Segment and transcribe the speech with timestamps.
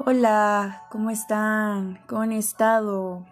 [0.00, 1.98] Hola, ¿cómo están?
[2.06, 3.26] ¿Cómo han estado?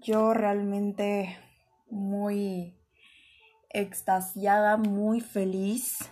[0.00, 1.38] Yo realmente
[1.90, 2.80] muy
[3.68, 6.10] extasiada, muy feliz,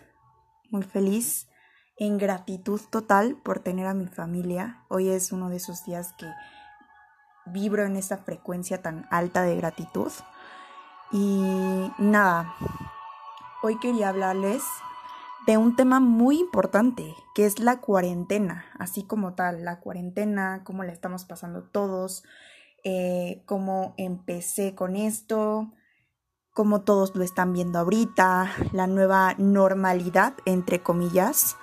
[0.68, 1.48] muy feliz,
[1.96, 4.84] en gratitud total por tener a mi familia.
[4.90, 6.30] Hoy es uno de esos días que
[7.46, 10.12] vibro en esta frecuencia tan alta de gratitud.
[11.11, 12.54] Y nada,
[13.62, 14.62] hoy quería hablarles
[15.46, 20.84] de un tema muy importante, que es la cuarentena, así como tal, la cuarentena, cómo
[20.84, 22.23] la estamos pasando todos,
[22.84, 25.73] eh, cómo empecé con esto,
[26.52, 31.56] cómo todos lo están viendo ahorita, la nueva normalidad, entre comillas.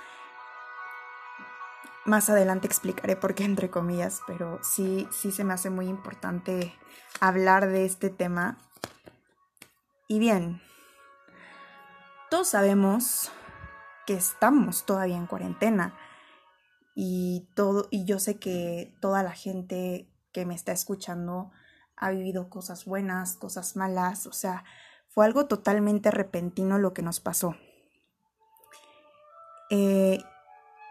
[2.05, 6.73] Más adelante explicaré por qué entre comillas, pero sí, sí se me hace muy importante
[7.21, 8.57] hablar de este tema.
[10.07, 10.61] Y bien,
[12.30, 13.31] todos sabemos
[14.09, 15.93] que estamos todavía en cuarentena
[16.95, 21.51] y todo y yo sé que toda la gente que me está escuchando
[21.95, 24.63] ha vivido cosas buenas, cosas malas, o sea,
[25.09, 27.55] fue algo totalmente repentino lo que nos pasó.
[29.69, 30.17] Eh,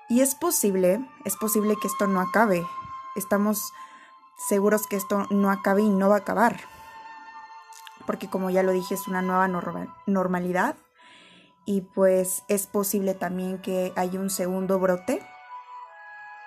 [0.08, 2.64] y es posible, es posible que esto no acabe.
[3.16, 3.72] Estamos
[4.48, 6.60] seguros que esto no acabe y no va a acabar.
[8.06, 9.48] Porque como ya lo dije, es una nueva
[10.06, 10.76] normalidad
[11.68, 15.22] y pues es posible también que haya un segundo brote.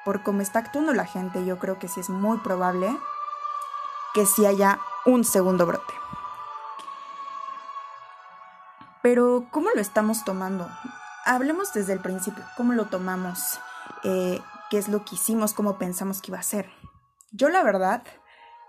[0.04, 2.90] Por cómo está actuando la gente, yo creo que sí es muy probable
[4.16, 5.94] que sí haya un segundo brote.
[9.04, 10.68] Pero, ¿cómo lo estamos tomando?
[11.24, 13.60] Hablemos desde el principio, ¿cómo lo tomamos?
[14.04, 14.42] Eh,
[14.72, 15.54] ¿Qué es lo que hicimos?
[15.54, 16.72] ¿Cómo pensamos que iba a ser?
[17.32, 18.02] Yo la verdad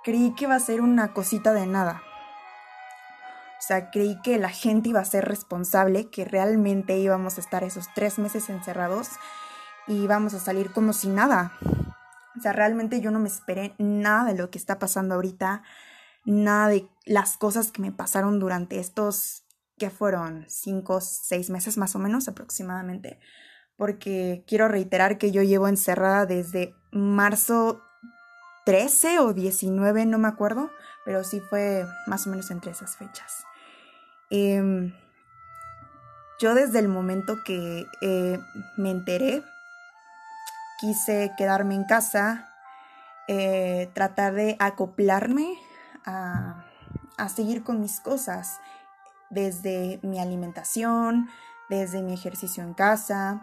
[0.05, 2.03] creí que iba a ser una cosita de nada.
[3.63, 7.63] O sea, creí que la gente iba a ser responsable, que realmente íbamos a estar
[7.63, 9.11] esos tres meses encerrados
[9.87, 11.53] y íbamos a salir como si nada.
[12.37, 15.63] O sea, realmente yo no me esperé nada de lo que está pasando ahorita,
[16.25, 19.45] nada de las cosas que me pasaron durante estos,
[19.79, 23.21] que fueron cinco, seis meses más o menos aproximadamente.
[23.77, 27.81] Porque quiero reiterar que yo llevo encerrada desde marzo
[28.65, 30.73] 13 o 19, no me acuerdo,
[31.05, 33.45] pero sí fue más o menos entre esas fechas.
[34.35, 34.95] Em,
[36.41, 38.41] yo desde el momento que eh,
[38.79, 39.45] me enteré,
[40.81, 42.49] quise quedarme en casa,
[43.29, 45.53] eh, tratar de acoplarme
[46.07, 46.65] a,
[47.19, 48.59] a seguir con mis cosas,
[49.29, 51.29] desde mi alimentación,
[51.69, 53.43] desde mi ejercicio en casa,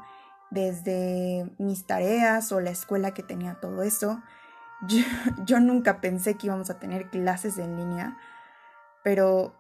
[0.50, 4.24] desde mis tareas o la escuela que tenía todo eso.
[4.88, 5.04] Yo,
[5.44, 8.18] yo, nunca pensé que íbamos a tener clases en línea,
[9.04, 9.54] pero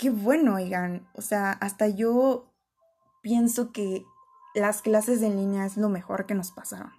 [0.00, 1.06] qué bueno, oigan.
[1.12, 2.50] O sea, hasta yo
[3.20, 4.02] pienso que
[4.54, 6.92] las clases en línea es lo mejor que nos pasaron.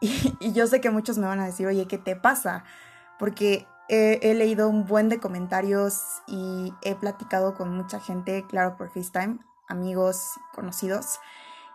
[0.40, 2.64] Y, yo sé que muchos me van a decir, oye, ¿qué te pasa?
[3.18, 8.76] Porque he, he, leído un buen de comentarios y he platicado con mucha gente, claro,
[8.76, 9.38] por FaceTime,
[9.68, 11.18] amigos, conocidos,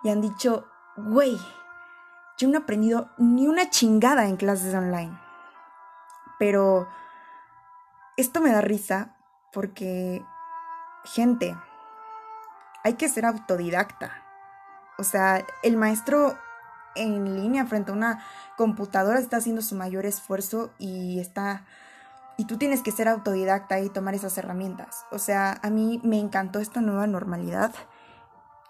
[0.04, 1.36] y han dicho, güey,
[2.38, 5.18] yo no he aprendido ni una chingada en clases online.
[6.38, 6.88] Pero
[8.18, 9.16] esto me da risa
[9.52, 10.24] porque
[11.04, 11.58] gente,
[12.84, 14.12] hay que ser autodidacta.
[14.98, 16.38] O sea, el maestro
[16.96, 18.24] en línea frente a una
[18.58, 21.66] computadora está haciendo su mayor esfuerzo y está
[22.38, 25.06] y tú tienes que ser autodidacta y tomar esas herramientas.
[25.12, 27.72] O sea, a mí me encantó esta nueva normalidad.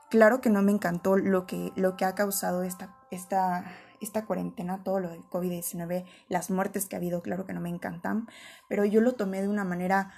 [0.10, 3.64] Claro que no me encantó lo que, lo que ha causado esta, esta,
[4.02, 7.70] esta cuarentena, todo lo del COVID-19, las muertes que ha habido, claro que no me
[7.70, 8.28] encantan,
[8.68, 10.12] pero yo lo tomé de una manera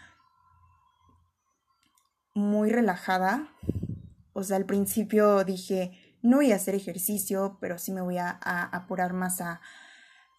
[2.34, 3.48] muy relajada.
[4.34, 8.30] O sea, al principio dije, no voy a hacer ejercicio, pero sí me voy a,
[8.72, 9.62] apurar más a,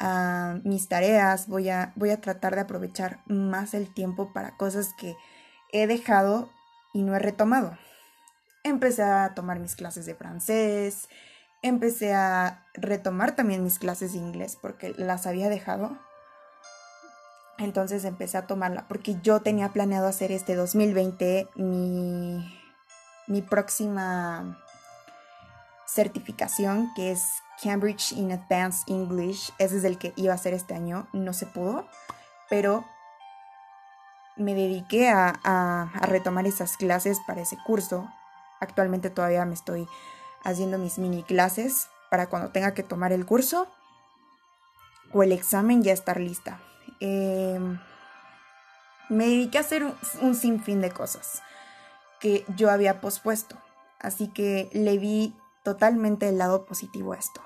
[0.00, 4.94] a, mis tareas, voy a, voy a tratar de aprovechar más el tiempo para cosas
[4.98, 5.14] que
[5.72, 6.50] he dejado
[6.92, 7.76] y no he retomado.
[8.64, 11.08] Empecé a tomar mis clases de francés,
[11.62, 15.98] empecé a retomar también mis clases de inglés porque las había dejado
[17.58, 22.60] entonces empecé a tomarla porque yo tenía planeado hacer este 2020 mi,
[23.26, 24.60] mi próxima
[25.86, 27.22] certificación que es
[27.62, 29.52] Cambridge in Advanced English.
[29.58, 31.06] Ese es el que iba a hacer este año.
[31.12, 31.86] No se pudo,
[32.50, 32.84] pero
[34.36, 38.10] me dediqué a, a, a retomar esas clases para ese curso.
[38.60, 39.86] Actualmente todavía me estoy
[40.42, 43.68] haciendo mis mini clases para cuando tenga que tomar el curso
[45.12, 46.60] o el examen ya estar lista.
[47.00, 47.78] Em,
[49.08, 49.84] me dediqué a hacer
[50.20, 51.42] un, sinfín de cosas
[52.20, 53.56] que yo había pospuesto.
[54.00, 57.40] Así que le vi totalmente el lado positivo a esto.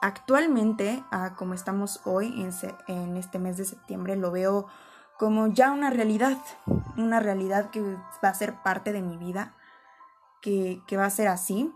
[0.00, 1.02] Actualmente,
[1.36, 2.48] como estamos hoy
[2.86, 4.66] en, este mes de septiembre, lo veo
[5.18, 6.38] como ya una realidad,
[6.96, 9.56] una realidad que va a ser parte de mi vida,
[10.40, 11.72] que, va a ser así.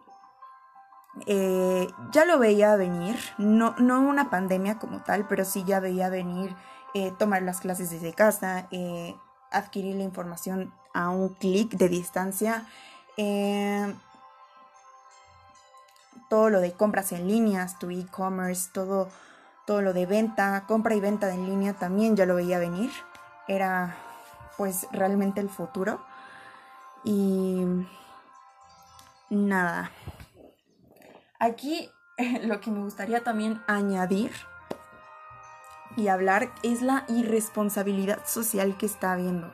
[1.26, 6.08] Eh, ya lo veía venir, no, no una pandemia como tal, pero sí ya veía
[6.08, 6.56] venir
[6.94, 9.14] eh, tomar las clases desde casa, eh,
[9.50, 12.66] adquirir la información a un clic de distancia,
[16.28, 19.10] todo lo de compras en líneas, tu e-commerce, todo,
[19.66, 22.90] todo lo de venta, compra y venta en línea también ya lo veía venir.
[23.48, 23.94] Era
[24.56, 26.00] pues realmente el futuro.
[27.04, 27.64] Y
[29.28, 29.90] nada.
[31.42, 31.90] Aquí
[32.44, 34.30] lo que me gustaría también añadir
[35.96, 39.52] y hablar es la irresponsabilidad social que está habiendo.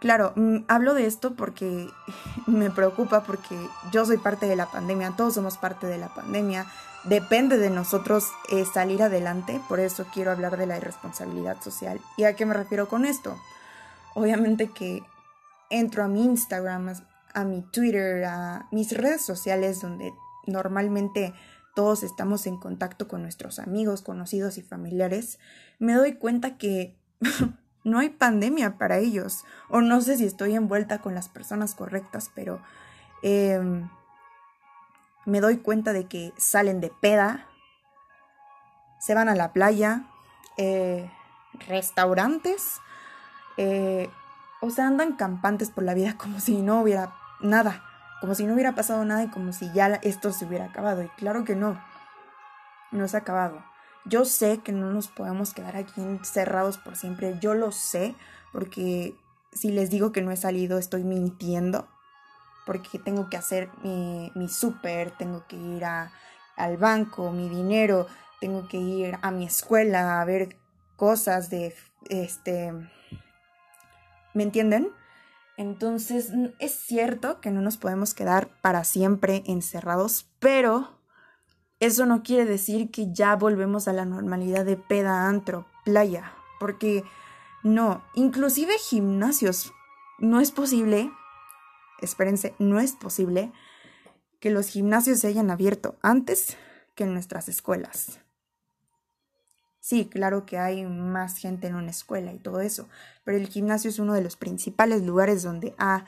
[0.00, 1.88] Claro, mm, hablo de esto porque
[2.48, 3.56] me preocupa porque
[3.92, 6.66] yo soy parte de la pandemia, todos somos parte de la pandemia,
[7.04, 12.00] depende de nosotros eh, salir adelante, por eso quiero hablar de la irresponsabilidad social.
[12.16, 13.38] ¿Y a qué me refiero con esto?
[14.14, 15.04] Obviamente que
[15.70, 16.92] entro a mi Instagram,
[17.36, 20.14] a mi Twitter, a mis redes sociales donde
[20.46, 21.34] normalmente
[21.74, 25.38] todos estamos en contacto con nuestros amigos, conocidos y familiares,
[25.78, 26.96] me doy cuenta que
[27.84, 29.44] no hay pandemia para ellos.
[29.68, 32.62] O no sé si estoy envuelta con las personas correctas, pero
[33.22, 33.90] em,
[35.26, 37.46] me doy cuenta de que salen de peda,
[38.98, 40.06] se van a la playa,
[40.56, 41.10] eh,
[41.68, 42.80] restaurantes,
[43.58, 44.08] eh,
[44.62, 47.82] o sea, andan campantes por la vida como si no hubiera nada,
[48.20, 51.02] como si no hubiera pasado nada y como si ya esto se hubiera acabado.
[51.02, 51.80] Y claro que no,
[52.92, 53.64] no se acabado.
[54.04, 58.14] Yo sé que no nos podemos quedar aquí encerrados por siempre, yo lo sé,
[58.52, 59.16] porque
[59.52, 61.88] si les digo que no he salido estoy mintiendo,
[62.64, 66.12] porque tengo que hacer mi, mi súper, tengo que ir a,
[66.56, 68.06] al banco, mi dinero,
[68.40, 70.56] tengo que ir a mi escuela a ver
[70.96, 71.74] cosas de,
[72.08, 72.72] este,
[74.34, 74.92] ¿me entienden?
[75.56, 81.00] Entonces, es cierto que no nos podemos quedar para siempre encerrados, pero
[81.80, 87.04] eso no quiere decir que ya volvemos a la normalidad de peda, antro, playa, porque
[87.62, 89.72] no, inclusive gimnasios,
[90.18, 91.10] no es posible,
[92.00, 93.52] espérense, no es posible
[94.40, 96.56] que los gimnasios se hayan abierto antes
[96.94, 98.20] que en nuestras escuelas.
[99.86, 102.88] Sí, claro que hay más gente en una escuela y todo eso,
[103.22, 106.06] pero el gimnasio es uno de los principales lugares donde, ah,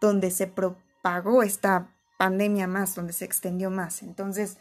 [0.00, 4.02] donde se propagó esta pandemia más, donde se extendió más.
[4.02, 4.58] Entonces,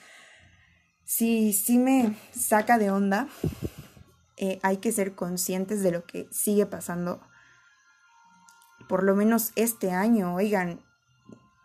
[1.03, 3.27] sí, me saca de onda.
[4.37, 7.21] Eh, hay que ser conscientes de lo que sigue pasando.
[8.87, 10.79] Por lo menos este año, oigan,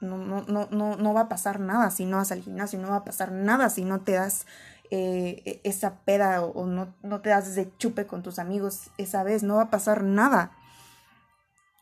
[0.01, 2.97] no, no, no, no va a pasar nada si no vas al gimnasio, no va
[2.97, 4.47] a pasar nada si no te das
[4.97, 9.25] eh, e, esa peda o, no, no, te das ese chupe con tus amigos esa
[9.25, 10.53] vez, no va a pasar nada.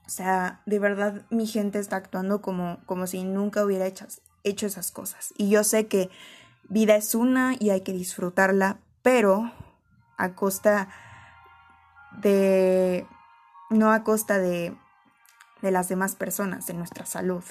[0.07, 4.07] O sea, de verdad mi gente está actuando como, como si nunca hubiera hecho,
[4.45, 5.35] hecho esas cosas.
[5.37, 6.09] Y yo sé que
[6.71, 9.53] Vida es una y hay que disfrutarla, pero
[10.17, 10.89] a costa
[12.23, 13.07] de,
[13.69, 14.75] no a costa de,
[15.61, 17.45] de las demás personas, de nuestra salud.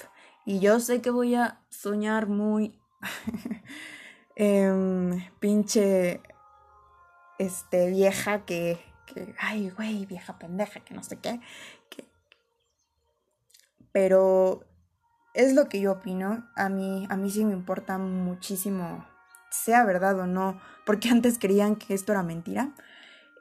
[0.44, 2.76] Y yo sé que voy a soñar muy
[4.44, 6.20] eh, pinche
[7.38, 11.40] este vieja que, que ay güey, vieja pendeja, que no sé qué.
[13.92, 14.64] Pero
[15.34, 16.48] es lo que yo opino.
[16.56, 19.06] A mí, a mí sí me importa muchísimo,
[19.50, 22.74] sea verdad o no, porque antes creían que esto era mentira.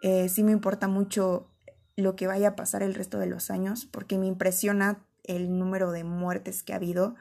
[0.03, 1.47] Eh, sí me importa mucho
[1.95, 5.91] lo que vaya a pasar el resto de los años, porque me impresiona el número
[5.91, 7.15] de muertes que ha habido.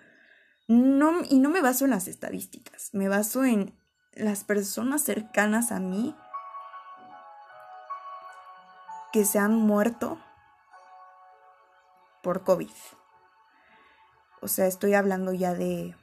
[0.71, 3.77] No, y no me baso en las estadísticas, me baso en
[4.12, 6.15] las personas cercanas a mí
[9.12, 10.17] que se han muerto
[12.23, 12.71] por COVID.
[14.43, 15.97] O sea, estoy hablando ya de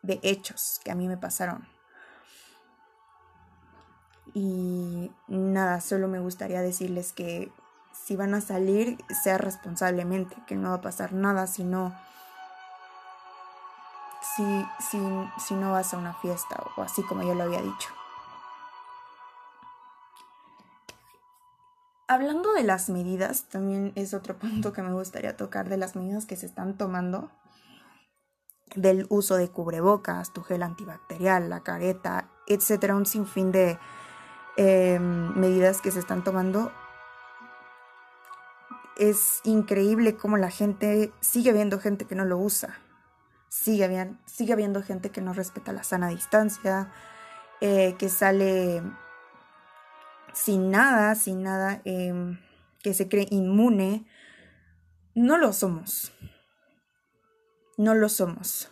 [0.00, 1.68] de hechos que a mí me pasaron.
[4.32, 7.52] Y nada, solo me gustaría decirles que
[7.92, 11.94] si van a salir, sea responsablemente, que no va a pasar nada si no,
[14.36, 14.98] si, si,
[15.38, 17.88] si no vas a una fiesta o así como yo lo había dicho.
[22.08, 26.26] Hablando de las medidas, también es otro punto que me gustaría tocar de las medidas
[26.26, 27.30] que se están tomando,
[28.74, 33.78] del uso de cubrebocas, tu gel antibacterial, la careta, etcétera, un sinfín de
[34.58, 36.70] em, medidas que se están tomando.
[38.98, 42.81] es increíble cómo la gente sigue viendo gente que no lo usa.
[43.52, 46.90] Sigue, bien, sigue habiendo gente que no respeta la sana distancia,
[47.60, 48.82] eh, que sale
[50.32, 52.40] sin nada, sin nada, em,
[52.82, 54.06] que se cree inmune.
[55.14, 56.14] No lo somos.
[57.76, 58.70] No lo somos.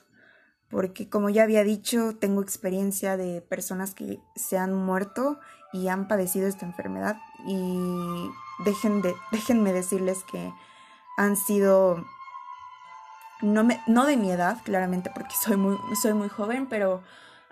[0.71, 5.41] Porque como ya había dicho, tengo experiencia de personas que se han muerto
[5.75, 8.31] y han padecido esta enfermedad y
[8.65, 10.51] dejen de, déjenme decirles que
[11.19, 12.03] han sido,
[13.43, 17.03] no, de mi edad, claramente porque soy muy, soy muy joven, pero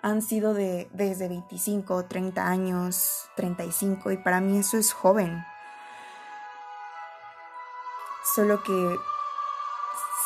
[0.01, 5.43] han sido de desde 25, 30 años, 35 y para mí eso es joven.
[8.35, 8.97] Solo que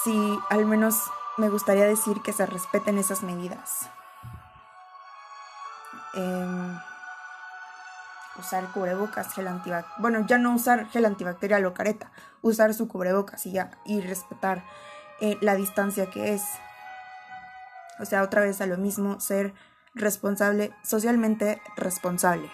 [0.03, 0.95] sí, al menos
[1.37, 3.89] me gustaría decir que se respeten esas medidas.
[6.15, 6.77] Eh,
[8.37, 10.01] usar cubrebocas, gel antibacterial.
[10.01, 14.63] Bueno, ya no usar gel antibacterial o careta, usar su cubrebocas y ya, y respetar
[15.23, 16.43] eh, la distancia que es.
[17.97, 19.53] O sea, otra vez a lo mismo, ser
[19.95, 22.51] responsable, socialmente responsable.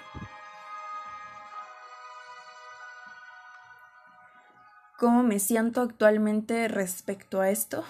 [5.00, 7.84] ¿Cómo me siento actualmente respecto a esto?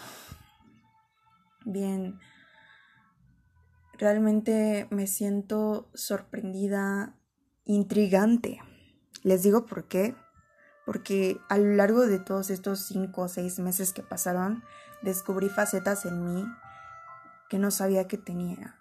[1.66, 2.18] Bien,
[3.98, 7.18] realmente me siento sorprendida,
[7.66, 8.62] intrigante.
[9.24, 10.16] Les digo por qué.
[10.90, 14.64] Porque a lo largo de todos estos cinco o seis meses que pasaron,
[15.04, 16.52] descubrí facetas en mí
[17.48, 18.76] que no sabía que tenía.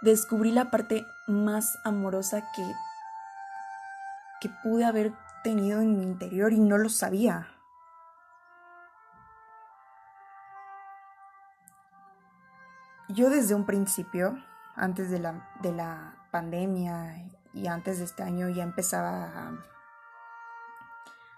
[0.00, 2.72] Descubrí la parte más amorosa que,
[4.40, 7.46] que pude haber tenido en mi interior y no lo sabía.
[13.10, 14.42] Yo desde un principio
[14.74, 17.14] antes de la, de la pandemia
[17.54, 19.52] y antes de este año ya empezaba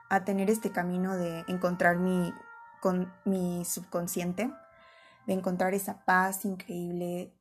[0.08, 2.32] a, tener este camino de encontrar mi,
[2.80, 4.50] con, mi subconsciente,
[5.26, 7.34] de encontrar esa paz increíble,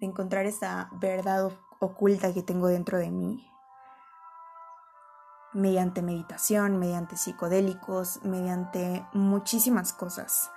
[0.00, 3.46] de encontrar esa verdad oculta que tengo dentro de mí,
[5.52, 10.50] mediante meditación, mediante psicodélicos, mediante muchísimas cosas.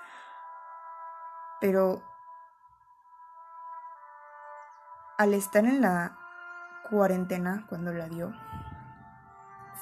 [1.62, 2.02] Pero
[5.18, 6.18] al estar en la
[6.94, 8.32] cuarentena cuando la dio,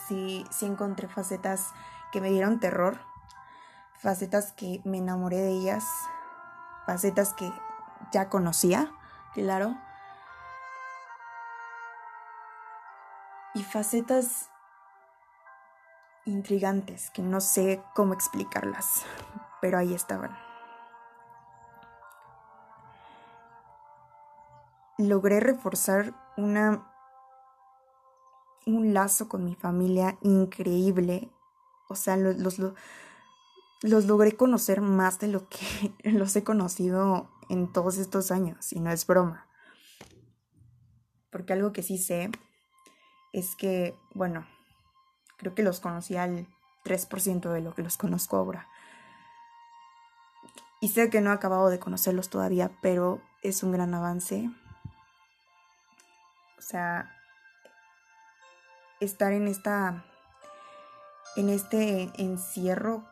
[0.08, 1.74] sí, sí encontré facetas
[2.13, 3.01] que me dieron terror,
[3.98, 5.84] facetas que me enamoré de ellas,
[6.86, 7.51] facetas que
[8.13, 8.94] ya conocía,
[9.34, 9.75] claro,
[13.56, 14.50] y facetas
[16.24, 19.03] intrigantes que no sé cómo explicarlas,
[19.60, 20.32] pero ahí estaban.
[25.08, 26.90] logré reforzar una
[28.65, 31.30] un lazo con mi familia increíble.
[31.89, 32.60] O sea, los, los,
[33.82, 38.80] los, logré conocer más de lo que los he conocido en todos estos años, y
[38.80, 39.48] no es broma.
[41.32, 42.30] Porque algo que sí sé
[43.34, 44.46] es que, bueno,
[45.38, 46.48] creo que los conocí al
[46.86, 48.68] 3% de lo que los conozco ahora.
[50.82, 54.50] Y sé que no he acabado de conocerlos todavía, pero es un gran avance
[56.62, 57.12] o sea,
[59.01, 60.05] estar en esta,
[61.36, 63.03] en este encierro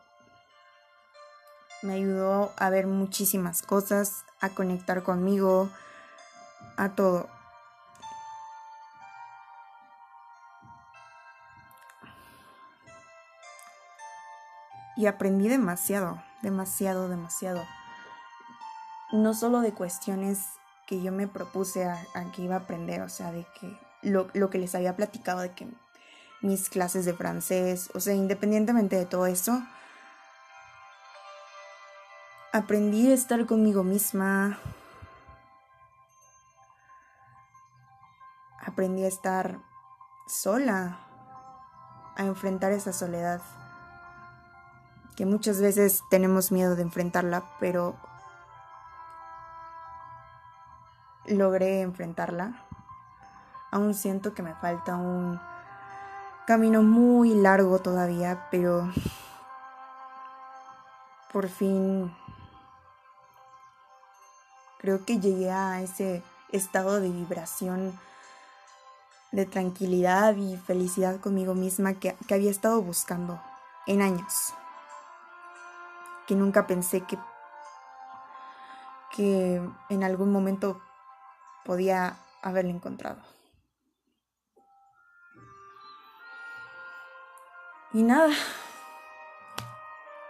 [1.82, 5.70] me ayudó a ver muchísimas cosas, a conectar conmigo,
[6.76, 7.28] a todo.
[14.96, 17.64] Y aprendí demasiado, demasiado, demasiado.
[19.12, 20.44] No solo de cuestiones
[20.86, 22.04] que yo me propuse a,
[22.34, 25.52] que iba a aprender, o sea, de que lo, lo, que les había platicado de
[25.52, 25.66] que
[26.40, 29.62] mis clases de francés, o sea, independientemente de todo eso,
[32.52, 34.58] aprendí a estar conmigo misma,
[38.60, 39.58] aprendí a estar
[40.26, 40.98] sola,
[42.16, 43.40] a enfrentar esa soledad,
[45.16, 47.96] que muchas veces tenemos miedo de enfrentarla, pero
[51.26, 52.69] logré enfrentarla.
[53.70, 55.40] Aún siento que me falta un
[56.46, 58.90] camino muy largo todavía, pero
[61.32, 62.12] por fin
[64.78, 67.98] creo que llegué a ese estado de vibración,
[69.30, 73.40] de tranquilidad y felicidad conmigo misma que, que había estado buscando
[73.86, 74.54] en años.
[76.26, 77.18] Que nunca pensé que,
[79.14, 80.80] que en algún momento
[81.64, 83.20] podía haberlo encontrado.
[87.92, 88.32] Y nada,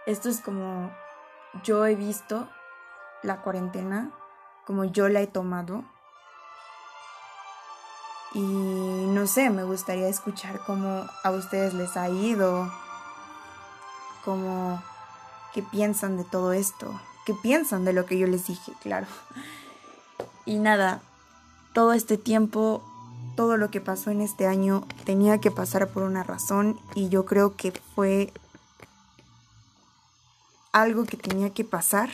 [0.07, 0.91] esto es como
[1.63, 2.49] yo he visto
[3.21, 4.11] la cuarentena,
[4.65, 5.83] como yo la he tomado.
[8.33, 12.71] Y no sé, me gustaría escuchar cómo a ustedes les ha ido,
[14.25, 14.81] cómo,
[15.53, 19.05] qué piensan de todo esto, qué piensan de lo que yo les dije, claro.
[20.45, 21.01] Y nada,
[21.73, 22.81] todo este tiempo,
[23.35, 27.25] todo lo que pasó en este año tenía que pasar por una razón y yo
[27.25, 28.33] creo que fue
[30.71, 32.09] algo que tenía que pasar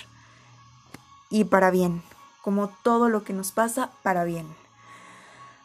[1.30, 2.02] y para bien,
[2.42, 4.48] como todo lo que nos pasa para bien.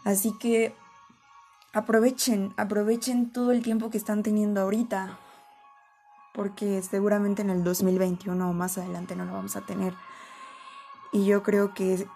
[0.04, 0.74] Así que
[1.72, 5.18] aprovechen, aprovechen todo el tiempo que están teniendo ahorita,
[6.34, 9.94] porque seguramente en el 2021 o más adelante no lo vamos a tener.
[11.12, 12.06] Y yo creo que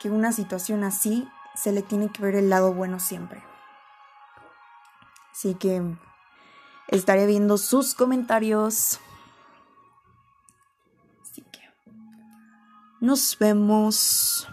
[0.00, 3.44] que una situación así se le tiene que ver el lado bueno siempre.
[5.30, 5.82] Así que
[6.88, 8.98] estaré viendo sus comentarios.
[11.22, 11.60] Así que
[13.00, 14.48] nos vemos.